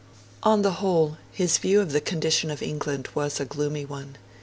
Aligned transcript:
On 0.41 0.63
the 0.63 0.71
whole, 0.81 1.17
his 1.31 1.59
view 1.59 1.79
of 1.79 1.91
the 1.91 2.01
condition 2.01 2.49
of 2.49 2.63
England 2.63 3.09
was 3.13 3.39
a 3.39 3.45
gloomy 3.45 3.85
one. 3.85 4.15